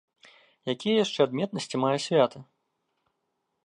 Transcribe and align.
Якія 0.73 0.95
яшчэ 1.05 1.19
адметнасці 1.27 1.83
мае 1.87 1.95
свята? 2.09 2.39